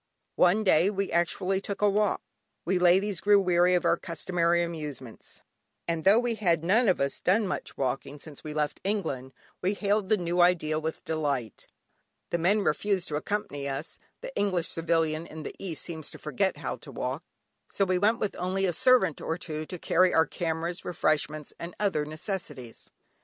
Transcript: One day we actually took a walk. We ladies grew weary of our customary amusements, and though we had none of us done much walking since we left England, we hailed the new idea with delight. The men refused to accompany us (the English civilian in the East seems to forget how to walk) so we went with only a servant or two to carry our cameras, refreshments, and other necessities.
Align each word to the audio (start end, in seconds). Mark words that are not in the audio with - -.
One 0.37 0.63
day 0.63 0.89
we 0.89 1.11
actually 1.11 1.61
took 1.61 1.83
a 1.83 1.87
walk. 1.87 2.23
We 2.65 2.79
ladies 2.79 3.21
grew 3.21 3.39
weary 3.39 3.75
of 3.75 3.85
our 3.85 3.97
customary 3.97 4.63
amusements, 4.63 5.41
and 5.87 6.05
though 6.05 6.17
we 6.17 6.33
had 6.33 6.63
none 6.63 6.87
of 6.87 6.99
us 6.99 7.19
done 7.19 7.45
much 7.47 7.77
walking 7.77 8.17
since 8.17 8.43
we 8.43 8.51
left 8.51 8.81
England, 8.83 9.31
we 9.61 9.75
hailed 9.75 10.09
the 10.09 10.17
new 10.17 10.41
idea 10.41 10.79
with 10.79 11.05
delight. 11.05 11.67
The 12.31 12.39
men 12.39 12.61
refused 12.61 13.09
to 13.09 13.15
accompany 13.15 13.69
us 13.69 13.99
(the 14.21 14.35
English 14.35 14.69
civilian 14.69 15.27
in 15.27 15.43
the 15.43 15.53
East 15.59 15.83
seems 15.83 16.09
to 16.09 16.17
forget 16.17 16.57
how 16.57 16.77
to 16.77 16.91
walk) 16.91 17.21
so 17.69 17.85
we 17.85 17.99
went 17.99 18.17
with 18.17 18.35
only 18.37 18.65
a 18.65 18.73
servant 18.73 19.21
or 19.21 19.37
two 19.37 19.67
to 19.67 19.77
carry 19.77 20.15
our 20.15 20.25
cameras, 20.25 20.83
refreshments, 20.83 21.53
and 21.59 21.75
other 21.79 22.05
necessities. 22.05 22.89